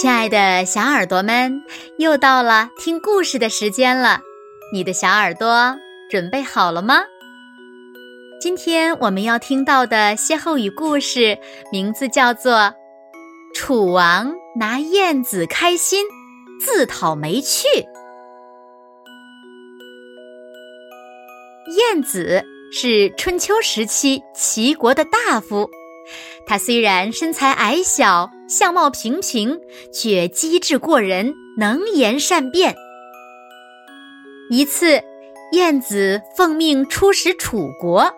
[0.00, 1.62] 亲爱的小耳朵们，
[1.98, 4.18] 又到了听故事的时间了，
[4.72, 5.76] 你的小耳朵
[6.10, 7.02] 准备好了吗？
[8.40, 11.38] 今天我们要听到的歇后语故事
[11.70, 12.52] 名字叫做
[13.54, 16.02] 《楚王拿燕子开心，
[16.64, 17.68] 自讨没趣》。
[21.76, 22.42] 燕子
[22.72, 25.68] 是春秋时期齐国的大夫。
[26.46, 29.60] 他虽然身材矮小、相貌平平，
[29.92, 32.74] 却机智过人，能言善辩。
[34.50, 35.00] 一次，
[35.52, 38.12] 晏子奉命出使楚国，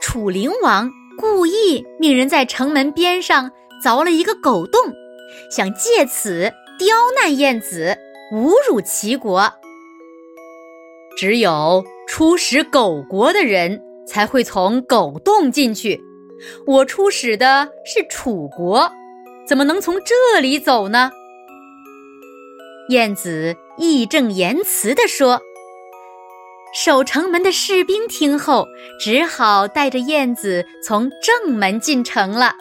[0.00, 3.50] 楚灵王故意命人在城门边上
[3.84, 4.80] 凿了一个狗洞，
[5.50, 7.96] 想借此刁难晏子，
[8.32, 9.52] 侮辱齐国。
[11.18, 16.02] 只有出使狗国的人才会从狗洞进去。
[16.66, 18.90] 我出使的是楚国，
[19.46, 21.10] 怎么能从这里走呢？
[22.90, 25.40] 晏子义正言辞地说。
[26.74, 28.66] 守城门的士兵听后，
[28.98, 32.56] 只好带着晏子从正门进城了。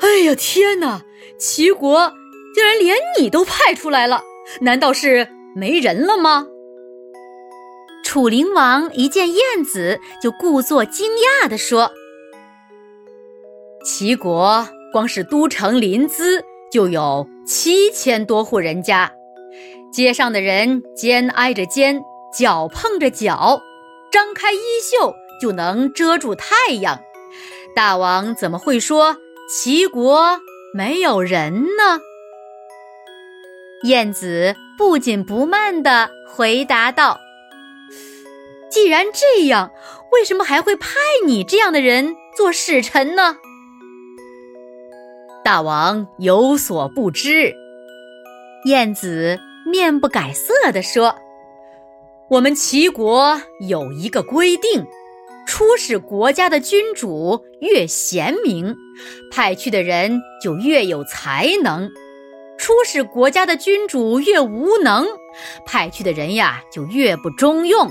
[0.00, 1.02] 哎呀，天哪！
[1.38, 2.12] 齐国
[2.54, 4.22] 竟然连你都派出来了，
[4.62, 6.46] 难道是没人了吗？
[8.02, 11.06] 楚灵王一见晏子，就故作惊
[11.42, 11.92] 讶地说。
[13.92, 19.10] 齐国光是都城临淄就有七千多户人家，
[19.92, 22.00] 街上的人肩挨着肩，
[22.32, 23.60] 脚碰着脚，
[24.12, 27.00] 张开衣袖就能遮住太阳。
[27.74, 29.16] 大王怎么会说
[29.52, 30.38] 齐国
[30.72, 32.00] 没有人呢？
[33.82, 37.18] 晏子不紧不慢地回答道
[38.70, 39.72] ：“既然这样，
[40.12, 40.94] 为什么还会派
[41.26, 43.38] 你这样的人做使臣呢？”
[45.50, 47.52] 大王有所不知，
[48.66, 51.16] 晏子面不改色地说
[52.30, 54.86] ：“我们齐国有一个规定，
[55.48, 58.76] 出使国家的君主越贤明，
[59.32, 61.88] 派去的人就越有才能；
[62.56, 65.04] 出使国家的君主越无能，
[65.66, 67.90] 派去的人呀就越不中用。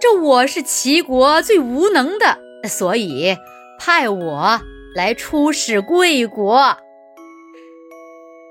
[0.00, 3.36] 这我是齐国最无能的，所以
[3.78, 4.62] 派我。”
[4.94, 6.76] 来出使贵国，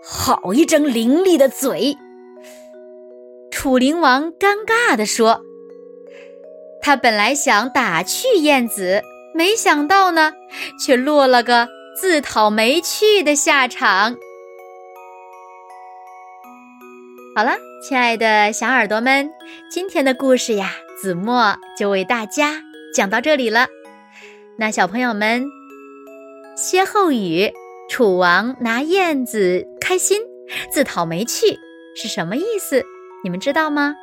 [0.04, 1.96] 好一张伶俐的嘴！
[3.50, 5.42] 楚灵王尴尬地说
[6.84, 9.02] ：“他本来想打趣晏子，
[9.34, 10.34] 没想到呢，
[10.78, 14.18] 却落了个自讨没趣的下场。”
[17.38, 17.56] 好了，
[17.88, 19.32] 亲爱的小耳朵们，
[19.72, 20.72] 今天的故事呀，
[21.02, 22.62] 子墨就为大家
[22.94, 23.68] 讲到这里了。
[24.58, 25.63] 那小朋友们。
[26.56, 27.52] 歇后语：
[27.90, 30.22] 楚王拿燕子开心，
[30.72, 31.58] 自讨没趣，
[31.96, 32.84] 是什么意思？
[33.24, 33.96] 你们知道吗？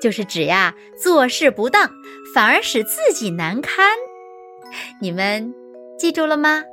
[0.00, 1.90] 就是指呀，做事不当，
[2.34, 3.86] 反而使自己难堪。
[5.00, 5.54] 你们
[5.98, 6.64] 记住了吗？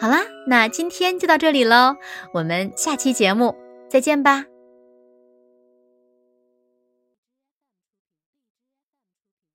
[0.00, 1.96] 好啦，那今天就到这里喽，
[2.32, 3.56] 我们下期节目
[3.88, 4.46] 再见吧。